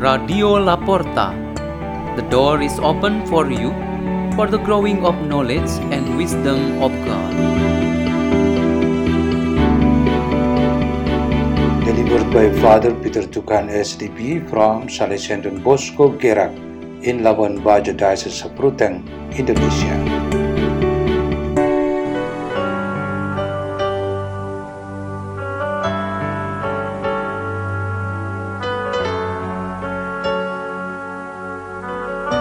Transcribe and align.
Radio 0.00 0.56
La 0.56 0.76
Porta. 0.78 1.26
The 2.16 2.24
door 2.30 2.62
is 2.62 2.78
open 2.78 3.26
for 3.26 3.50
you 3.52 3.68
for 4.34 4.46
the 4.46 4.56
growing 4.56 5.04
of 5.04 5.14
knowledge 5.28 5.68
and 5.92 6.16
wisdom 6.16 6.80
of 6.80 6.90
God. 7.04 7.34
delivered 11.84 12.32
by 12.32 12.48
Father 12.62 12.94
Peter 12.94 13.28
Tukan 13.28 13.68
SDB 13.68 14.48
from 14.48 14.88
Salesian 14.88 15.42
Don 15.42 15.60
Bosco 15.60 16.08
Gerak 16.16 16.56
in 17.04 17.20
Labuan 17.20 17.60
Bajo 17.60 17.92
Diocese 17.92 18.40
of 18.40 18.52
Ruteng, 18.56 19.04
Indonesia. 19.36 20.29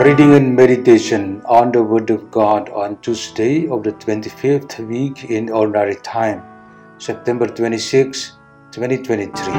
Reading 0.00 0.32
and 0.32 0.56
meditation 0.56 1.42
on 1.44 1.70
the 1.70 1.82
Word 1.82 2.08
of 2.08 2.30
God 2.30 2.70
on 2.70 2.96
Tuesday 3.02 3.68
of 3.68 3.82
the 3.82 3.92
25th 3.92 4.78
week 4.88 5.24
in 5.24 5.50
Ordinary 5.50 5.96
Time, 5.96 6.42
September 6.96 7.46
26, 7.46 8.38
2023. 8.70 9.52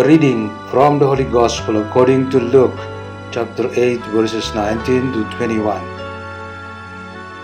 A 0.00 0.04
reading 0.08 0.48
from 0.70 0.98
the 0.98 1.06
Holy 1.06 1.24
Gospel 1.24 1.82
according 1.82 2.30
to 2.30 2.40
Luke 2.40 2.80
chapter 3.32 3.68
8 3.74 4.00
verses 4.16 4.54
19 4.54 5.12
to 5.12 5.24
21. 5.36 5.78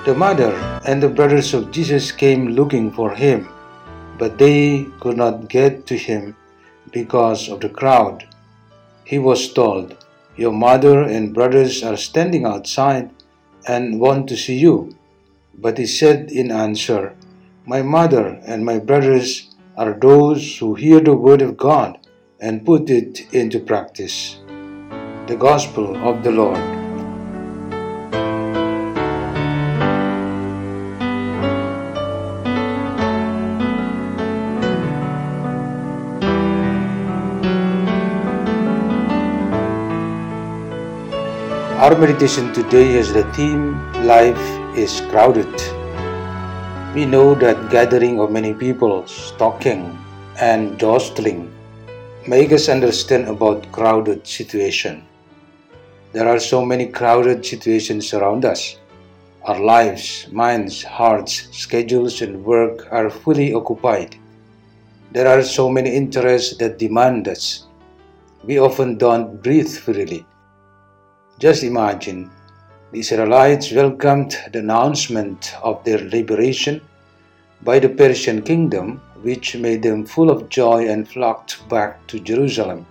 The 0.07 0.15
mother 0.15 0.55
and 0.87 1.03
the 1.03 1.11
brothers 1.11 1.53
of 1.53 1.71
Jesus 1.71 2.11
came 2.11 2.49
looking 2.49 2.91
for 2.91 3.15
him, 3.15 3.47
but 4.21 4.37
they 4.37 4.87
could 5.01 5.17
not 5.17 5.49
get 5.49 5.87
to 5.87 5.97
him 5.97 6.37
because 6.93 7.49
of 7.49 7.61
the 7.61 7.71
crowd. 7.71 8.29
He 9.05 9.19
was 9.19 9.53
told, 9.53 9.97
Your 10.37 10.53
mother 10.53 11.03
and 11.03 11.35
brothers 11.35 11.83
are 11.83 11.97
standing 11.97 12.45
outside 12.45 13.11
and 13.67 13.99
want 13.99 14.29
to 14.29 14.37
see 14.37 14.59
you. 14.59 14.95
But 15.55 15.79
he 15.79 15.87
said 15.87 16.31
in 16.31 16.53
answer, 16.53 17.17
My 17.65 17.81
mother 17.81 18.41
and 18.47 18.65
my 18.65 18.79
brothers 18.79 19.55
are 19.77 19.95
those 19.95 20.59
who 20.59 20.75
hear 20.75 21.01
the 21.01 21.15
word 21.15 21.41
of 21.41 21.57
God 21.57 21.99
and 22.41 22.67
put 22.67 22.91
it 22.91 23.33
into 23.33 23.59
practice. 23.59 24.39
The 25.29 25.37
Gospel 25.39 25.97
of 26.07 26.23
the 26.23 26.33
Lord. 26.33 26.80
Our 41.81 41.97
meditation 41.97 42.53
today 42.53 42.93
has 43.01 43.11
the 43.11 43.25
theme 43.33 43.73
Life 44.05 44.45
is 44.77 45.01
Crowded. 45.09 45.49
We 46.95 47.07
know 47.07 47.35
that 47.37 47.71
gathering 47.71 48.21
of 48.21 48.31
many 48.31 48.53
people, 48.53 49.07
talking 49.39 49.97
and 50.39 50.79
jostling 50.79 51.51
make 52.29 52.53
us 52.53 52.69
understand 52.69 53.29
about 53.29 53.73
crowded 53.73 54.27
situation. 54.27 55.09
There 56.13 56.29
are 56.29 56.39
so 56.39 56.63
many 56.67 56.87
crowded 56.87 57.47
situations 57.47 58.13
around 58.13 58.45
us. 58.45 58.77
Our 59.45 59.59
lives, 59.59 60.29
minds, 60.31 60.83
hearts, 60.83 61.49
schedules 61.51 62.21
and 62.21 62.45
work 62.45 62.93
are 62.93 63.09
fully 63.09 63.55
occupied. 63.55 64.17
There 65.13 65.27
are 65.27 65.43
so 65.43 65.71
many 65.71 65.97
interests 65.97 66.59
that 66.59 66.79
demand 66.79 67.27
us. 67.27 67.69
We 68.45 68.59
often 68.59 68.99
don't 68.99 69.43
breathe 69.43 69.73
freely. 69.79 70.27
Just 71.41 71.63
imagine 71.65 72.31
the 72.93 72.99
Israelites 72.99 73.73
welcomed 73.73 74.37
the 74.53 74.59
announcement 74.59 75.55
of 75.63 75.83
their 75.85 75.97
liberation 75.97 76.83
by 77.63 77.79
the 77.79 77.89
Persian 77.89 78.43
kingdom, 78.43 79.01
which 79.23 79.57
made 79.57 79.83
them 79.83 80.05
full 80.05 80.29
of 80.29 80.51
joy 80.51 80.87
and 80.87 81.09
flocked 81.09 81.67
back 81.71 82.07
to 82.09 82.21
Jerusalem. 82.21 82.85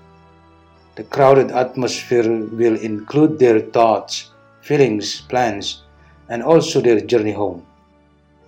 The 0.95 1.03
crowded 1.03 1.51
atmosphere 1.51 2.43
will 2.45 2.75
include 2.79 3.37
their 3.37 3.59
thoughts, 3.59 4.31
feelings, 4.61 5.21
plans, 5.21 5.83
and 6.27 6.41
also 6.41 6.81
their 6.81 7.01
journey 7.01 7.33
home. 7.33 7.63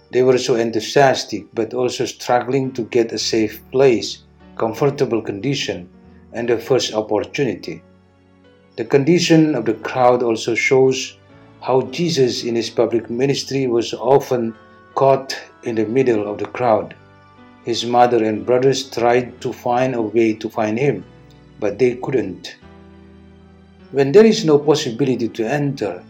They 0.10 0.24
were 0.24 0.40
so 0.40 0.56
enthusiastic 0.56 1.46
but 1.54 1.76
also 1.76 2.06
struggling 2.06 2.72
to 2.74 2.86
get 2.86 3.12
a 3.12 3.20
safe 3.20 3.62
place, 3.70 4.24
comfortable 4.58 5.22
condition, 5.22 5.88
and 6.34 6.50
the 6.50 6.58
first 6.58 6.92
opportunity. 6.96 7.84
The 8.82 8.88
condition 8.88 9.54
of 9.54 9.66
the 9.66 9.76
crowd 9.76 10.24
also 10.24 10.56
shows 10.56 11.16
how 11.62 11.84
Jesus 11.92 12.44
in 12.44 12.56
his 12.56 12.72
public 12.72 13.12
ministry 13.12 13.68
was 13.68 13.94
often 13.94 14.56
caught 14.96 15.40
in 15.62 15.76
the 15.76 15.86
middle 15.86 16.28
of 16.28 16.40
the 16.40 16.48
crowd. 16.48 16.96
His 17.64 17.86
mother 17.86 18.24
and 18.26 18.44
brothers 18.44 18.90
tried 18.90 19.40
to 19.42 19.54
find 19.54 19.94
a 19.94 20.02
way 20.02 20.34
to 20.34 20.50
find 20.50 20.80
him, 20.80 21.06
but 21.60 21.78
they 21.78 21.94
couldn't. 21.98 22.56
When 23.92 24.12
there 24.12 24.26
is 24.26 24.46
no 24.46 24.58
possibility 24.58 25.30
to 25.30 25.46
enter, 25.46 26.04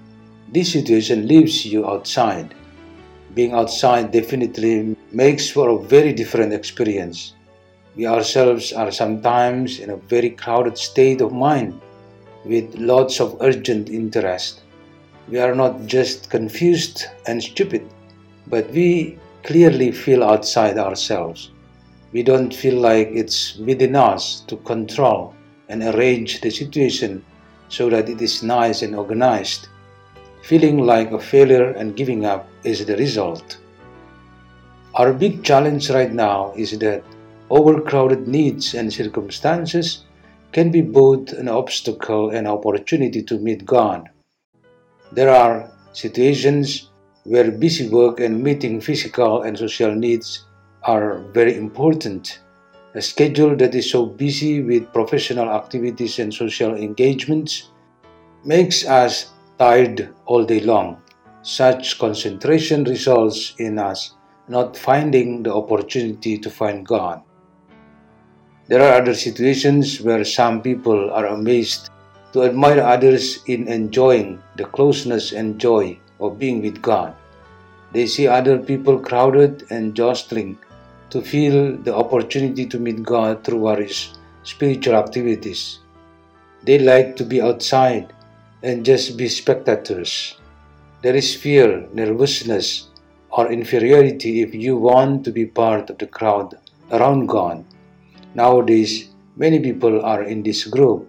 this 0.48 0.72
situation 0.72 1.28
leaves 1.28 1.66
you 1.66 1.86
outside. 1.86 2.56
Being 3.36 3.52
outside 3.52 4.14
definitely 4.14 4.96
makes 5.12 5.50
for 5.50 5.68
a 5.68 5.78
very 5.78 6.14
different 6.14 6.53
experience. 6.53 7.34
We 7.98 8.08
ourselves 8.08 8.72
are 8.72 8.92
sometimes 8.92 9.82
in 9.82 9.90
a 9.90 9.98
very 9.98 10.30
crowded 10.30 10.78
state 10.78 11.20
of 11.20 11.34
mind 11.34 11.82
with 12.46 12.75
lots 12.75 13.19
of 13.19 13.38
urgent 13.41 13.90
interest. 13.90 14.62
We 15.28 15.40
are 15.40 15.56
not 15.56 15.85
just 15.85 16.29
confused 16.29 17.06
and 17.28 17.41
stupid, 17.41 17.88
but 18.47 18.69
we 18.72 19.18
clearly 19.44 19.91
feel 19.91 20.24
outside 20.24 20.78
ourselves. 20.78 21.52
We 22.12 22.24
don't 22.24 22.53
feel 22.53 22.79
like 22.79 23.09
it's 23.13 23.56
within 23.57 23.96
us 23.96 24.41
to 24.47 24.57
control 24.57 25.34
and 25.69 25.84
arrange 25.84 26.41
the 26.41 26.52
situation 26.52 27.24
so 27.69 27.90
that 27.90 28.09
it 28.09 28.22
is 28.22 28.44
nice 28.44 28.81
and 28.81 28.96
organized. 28.96 29.69
Feeling 30.44 30.79
like 30.79 31.12
a 31.12 31.19
failure 31.19 31.72
and 31.72 31.96
giving 31.96 32.25
up 32.25 32.47
is 32.63 32.85
the 32.85 32.97
result. 32.97 33.58
Our 34.96 35.13
big 35.13 35.44
challenge 35.44 35.90
right 35.90 36.12
now 36.12 36.53
is 36.58 36.78
that 36.79 37.03
overcrowded 37.50 38.28
needs 38.28 38.73
and 38.73 38.91
circumstances 38.91 40.03
can 40.51 40.72
be 40.72 40.81
both 40.81 41.31
an 41.34 41.47
obstacle 41.47 42.29
and 42.29 42.47
opportunity 42.47 43.23
to 43.23 43.39
meet 43.39 43.66
God. 43.66 44.09
There 45.12 45.29
are 45.29 45.72
situations 45.94 46.89
where 47.23 47.51
busy 47.51 47.89
work 47.89 48.19
and 48.19 48.44
meeting 48.44 48.81
physical 48.81 49.44
and 49.44 49.57
social 49.57 49.94
needs 49.94 50.45
are 50.84 51.19
very 51.34 51.56
important. 51.57 52.40
A 52.95 53.01
schedule 53.01 53.56
that 53.57 53.75
is 53.75 53.90
so 53.90 54.06
busy 54.06 54.61
with 54.61 54.91
professional 54.91 55.50
activities 55.50 56.19
and 56.19 56.34
social 56.34 56.75
engagements 56.75 57.72
makes 58.44 58.85
us 58.85 59.31
tired 59.57 60.13
all 60.25 60.44
day 60.44 60.59
long. 60.59 61.01
Such 61.44 61.97
concentration 62.00 62.84
results 62.84 63.53
in 63.59 63.79
us 63.79 64.16
not 64.47 64.75
finding 64.75 65.44
the 65.44 65.53
opportunity 65.53 66.38
to 66.38 66.50
find 66.50 66.85
God. 66.85 67.22
There 68.72 68.84
are 68.88 69.02
other 69.02 69.14
situations 69.14 70.00
where 70.00 70.24
some 70.24 70.62
people 70.62 71.12
are 71.12 71.26
amazed 71.26 71.90
to 72.32 72.44
admire 72.44 72.80
others 72.80 73.44
in 73.46 73.68
enjoying 73.68 74.41
the 74.56 74.64
closeness 74.64 75.34
and 75.34 75.59
joy 75.59 76.00
of 76.22 76.40
being 76.40 76.62
with 76.62 76.82
God. 76.82 77.14
They 77.91 78.08
see 78.08 78.29
other 78.29 78.58
people 78.58 78.97
crowded 78.97 79.66
and 79.72 79.94
jostling 79.94 80.58
to 81.09 81.22
feel 81.22 81.76
the 81.76 81.94
opportunity 81.94 82.66
to 82.68 82.79
meet 82.79 83.03
God 83.03 83.44
through 83.44 83.62
various 83.66 84.18
spiritual 84.44 84.96
activities. 84.96 85.79
They 86.64 86.79
like 86.79 87.17
to 87.17 87.26
be 87.26 87.41
outside 87.41 88.14
and 88.64 88.85
just 88.85 89.17
be 89.17 89.28
spectators. 89.28 90.38
There 91.02 91.17
is 91.17 91.35
fear, 91.35 91.90
nervousness, 91.91 92.88
or 93.32 93.52
inferiority 93.52 94.44
if 94.44 94.56
you 94.56 94.78
want 94.78 95.26
to 95.26 95.32
be 95.34 95.46
part 95.46 95.90
of 95.90 95.97
the 95.97 96.08
crowd 96.08 96.58
around 96.90 97.26
God. 97.26 97.66
Nowadays, 98.33 99.09
many 99.35 99.59
people 99.59 100.03
are 100.03 100.23
in 100.23 100.43
this 100.43 100.66
group. 100.66 101.07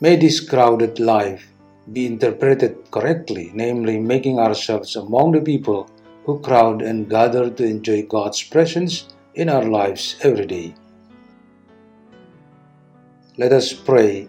May 0.00 0.16
this 0.16 0.40
crowded 0.40 0.98
life 0.98 1.48
be 1.92 2.06
interpreted 2.06 2.90
correctly, 2.90 3.50
namely 3.54 3.98
making 3.98 4.38
ourselves 4.38 4.96
among 4.96 5.32
the 5.32 5.40
people 5.40 5.88
who 6.24 6.40
crowd 6.40 6.82
and 6.82 7.08
gather 7.08 7.50
to 7.50 7.64
enjoy 7.64 8.02
God's 8.02 8.42
presence 8.42 9.08
in 9.34 9.48
our 9.48 9.64
lives 9.64 10.16
every 10.22 10.46
day. 10.46 10.74
Let 13.38 13.52
us 13.52 13.72
pray 13.72 14.28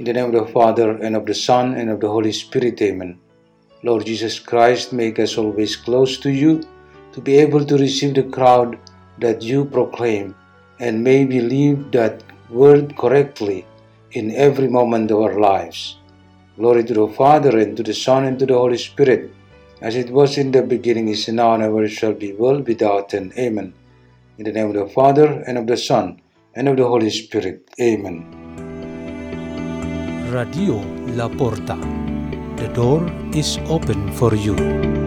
in 0.00 0.06
the 0.06 0.14
name 0.14 0.34
of 0.34 0.46
the 0.46 0.50
Father, 0.50 0.92
and 0.92 1.14
of 1.14 1.26
the 1.26 1.34
Son, 1.34 1.74
and 1.74 1.90
of 1.90 2.00
the 2.00 2.08
Holy 2.08 2.32
Spirit. 2.32 2.80
Amen. 2.80 3.18
Lord 3.82 4.06
Jesus 4.06 4.38
Christ, 4.38 4.94
make 4.94 5.18
us 5.18 5.36
always 5.36 5.76
close 5.76 6.16
to 6.20 6.30
you 6.30 6.62
to 7.12 7.20
be 7.20 7.36
able 7.36 7.66
to 7.66 7.76
receive 7.76 8.14
the 8.14 8.22
crowd 8.22 8.78
that 9.18 9.42
you 9.42 9.66
proclaim 9.66 10.34
and 10.80 11.04
may 11.04 11.24
believe 11.24 11.92
that 11.92 12.24
word 12.48 12.96
correctly 12.96 13.66
in 14.12 14.34
every 14.34 14.68
moment 14.68 15.10
of 15.10 15.20
our 15.20 15.38
lives. 15.38 15.96
Glory 16.56 16.84
to 16.84 16.94
the 16.94 17.08
Father, 17.08 17.56
and 17.58 17.76
to 17.76 17.82
the 17.82 17.94
Son, 17.94 18.24
and 18.24 18.38
to 18.38 18.46
the 18.46 18.54
Holy 18.54 18.76
Spirit, 18.76 19.30
as 19.80 19.94
it 19.94 20.10
was 20.10 20.36
in 20.36 20.50
the 20.50 20.62
beginning, 20.62 21.08
is 21.08 21.28
now, 21.28 21.54
and 21.54 21.62
ever 21.62 21.88
shall 21.88 22.12
be, 22.12 22.32
world 22.32 22.66
without 22.66 23.14
end. 23.14 23.32
Amen. 23.38 23.72
In 24.38 24.44
the 24.44 24.52
name 24.52 24.68
of 24.68 24.74
the 24.74 24.88
Father, 24.88 25.44
and 25.46 25.56
of 25.56 25.66
the 25.66 25.76
Son, 25.76 26.20
and 26.54 26.68
of 26.68 26.76
the 26.76 26.86
Holy 26.86 27.10
Spirit. 27.10 27.70
Amen. 27.80 28.26
Radio 30.32 30.80
La 31.14 31.28
Porta. 31.28 31.78
The 32.56 32.68
door 32.74 33.10
is 33.32 33.58
open 33.68 34.12
for 34.12 34.34
you. 34.34 34.99